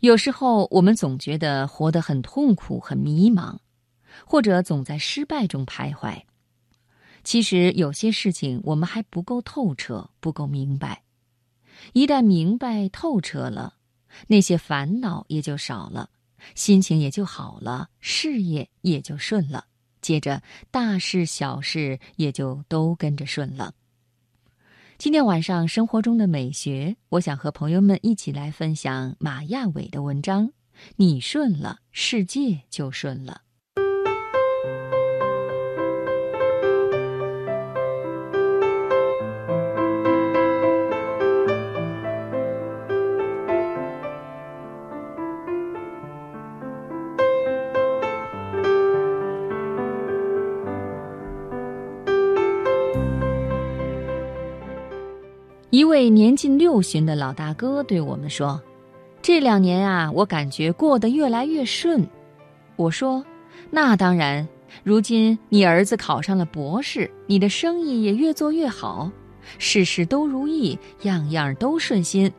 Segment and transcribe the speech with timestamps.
[0.00, 3.58] 有时候我们总觉得活得很痛苦、很迷茫，
[4.24, 6.22] 或者总在失败中徘徊。
[7.24, 11.02] 其实有些事情我们还不够透彻、不够明白。
[11.92, 13.74] 一旦明白透彻了，
[14.28, 16.10] 那些烦恼也就少了，
[16.54, 19.66] 心情也就好了，事业也就顺了。
[20.00, 20.40] 接着
[20.70, 23.74] 大事小事也就都跟着顺了。
[24.98, 30.50] 今天晚上生活中的美学，我想和朋友们一起来分享马亚伟的文章。
[30.96, 33.42] 你顺了，世界就顺了。
[55.70, 58.58] 一位年近六旬的老大哥对我们说
[59.20, 62.08] ：“这两年啊，我感觉过得越来越顺。”
[62.76, 63.22] 我说
[63.70, 64.48] ：“那当然，
[64.82, 69.10] 如今你儿子考上了博士，你的生意也越做越好，
[69.58, 72.32] 事事都如意，样样都顺心。”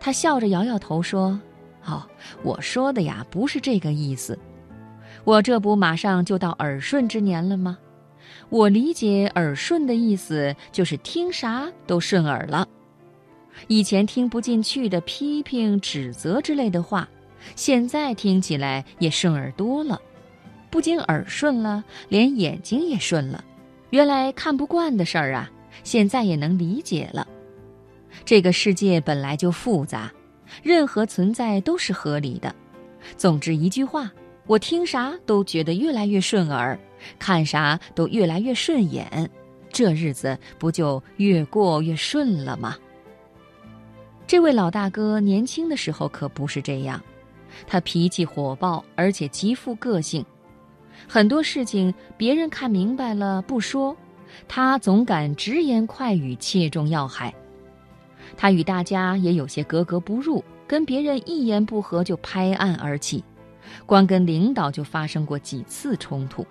[0.00, 1.38] 他笑着摇摇头说
[1.84, 2.02] ：“哦，
[2.42, 4.38] 我说的呀，不是这个意思。
[5.24, 7.76] 我这不马上就到耳顺之年了吗？”
[8.50, 12.68] 我理解耳顺的意思，就是听啥都顺耳了。
[13.68, 17.08] 以前听不进去的批评、指责之类的话，
[17.56, 20.00] 现在听起来也顺耳多了。
[20.70, 23.44] 不仅耳顺了，连眼睛也顺了。
[23.90, 25.50] 原来看不惯的事儿啊，
[25.84, 27.26] 现在也能理解了。
[28.24, 30.12] 这个世界本来就复杂，
[30.62, 32.54] 任何存在都是合理的。
[33.16, 34.12] 总之一句话。
[34.46, 36.78] 我听啥都觉得越来越顺耳，
[37.18, 39.30] 看啥都越来越顺眼，
[39.72, 42.76] 这日子不就越过越顺了吗？
[44.26, 47.02] 这位老大哥年轻的时候可不是这样，
[47.66, 50.24] 他脾气火爆，而且极富个性。
[51.08, 53.96] 很多事情别人看明白了不说，
[54.46, 57.32] 他总敢直言快语，切中要害。
[58.36, 63.24] 他与大家也有些格格不入，跟别人一言不合就拍案而起。
[63.86, 66.46] 光跟领导就发生过几次冲突，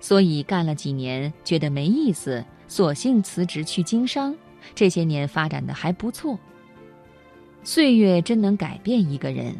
[0.00, 4.34] 所以干了几年觉得没意思，索性辞职去经商。
[4.74, 6.38] 这些年发展的还不错。
[7.62, 9.54] 岁月真能改变一个人，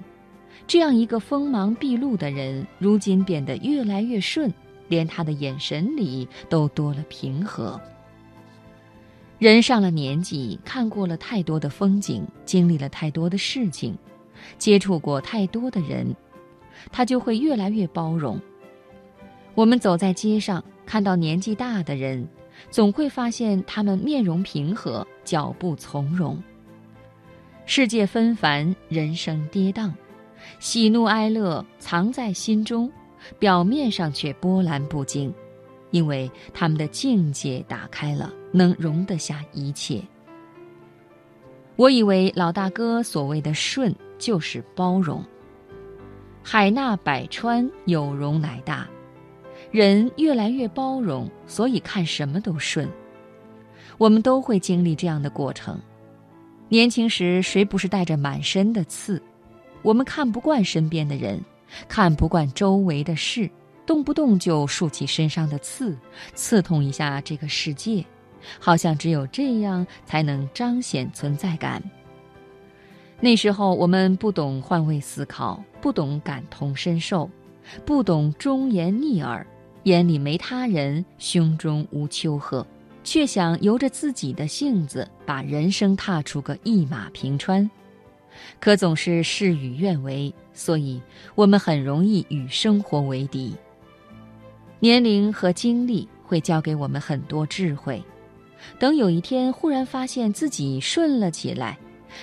[0.66, 4.52] 这样一个锋芒毕露的人，如今变得越来越顺，
[4.88, 7.80] 连他的眼神里都多了平和。
[9.38, 13.96] 人上了年纪，看过了太多的风景，经历了太多的事情，
[14.58, 16.14] 接触过太多的人。
[16.90, 18.40] 他就会越来越包容。
[19.54, 22.26] 我们走在街上，看到年纪大的人，
[22.70, 26.40] 总会发现他们面容平和，脚步从容。
[27.66, 29.92] 世界纷繁，人生跌宕，
[30.58, 32.90] 喜怒哀乐藏在心中，
[33.38, 35.34] 表面上却波澜不惊，
[35.90, 40.00] 因为他们的境界打开了，能容得下一切。
[41.76, 45.24] 我以为老大哥所谓的顺，就是包容。
[46.42, 48.86] 海纳百川，有容乃大。
[49.70, 52.88] 人越来越包容，所以看什么都顺。
[53.98, 55.78] 我们都会经历这样的过程。
[56.68, 59.20] 年轻时，谁不是带着满身的刺？
[59.82, 61.40] 我们看不惯身边的人，
[61.86, 63.50] 看不惯周围的事，
[63.84, 65.96] 动不动就竖起身上的刺，
[66.34, 68.04] 刺痛一下这个世界，
[68.58, 71.82] 好像只有这样才能彰显存在感。
[73.20, 77.28] 那时候我们不懂换位思考，不懂感同身受，
[77.84, 79.44] 不懂忠言逆耳，
[79.82, 82.64] 眼里没他人，胸中无丘壑，
[83.02, 87.68] 却想由着自己的性子把人生踏出个一马平川。
[88.60, 91.02] 可总是事与愿违，所以
[91.34, 93.52] 我们很容易与生活为敌。
[94.78, 98.00] 年龄和经历会教给我们很多智慧，
[98.78, 101.76] 等有一天忽然发现自己顺了起来。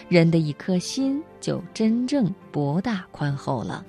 [0.10, 3.86] 人的一颗心就真正博大宽厚了。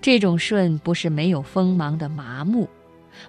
[0.00, 2.68] 这种顺不是没有锋芒的麻木，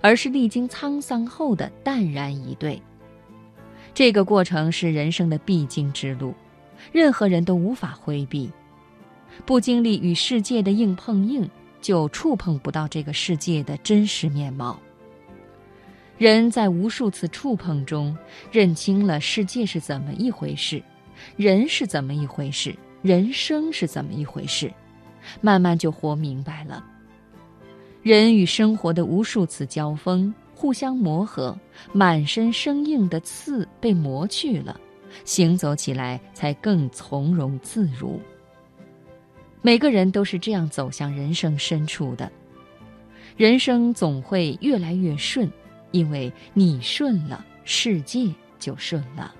[0.01, 2.81] 而是历经沧桑后的淡然以对。
[3.93, 6.33] 这个过程是人生的必经之路，
[6.91, 8.51] 任何人都无法回避。
[9.45, 11.49] 不经历与世界的硬碰硬，
[11.81, 14.77] 就触碰不到这个世界的真实面貌。
[16.17, 18.17] 人在无数次触碰中，
[18.51, 20.81] 认清了世界是怎么一回事。
[21.35, 22.75] 人是怎么一回事？
[23.01, 24.71] 人生是怎么一回事？
[25.41, 26.83] 慢慢就活明白了。
[28.01, 31.57] 人与生活的无数次交锋，互相磨合，
[31.91, 34.79] 满身生硬的刺被磨去了，
[35.23, 38.19] 行走起来才更从容自如。
[39.61, 42.31] 每个人都是这样走向人生深处的。
[43.35, 45.51] 人生总会越来越顺，
[45.91, 49.33] 因为你顺了，世界就顺了。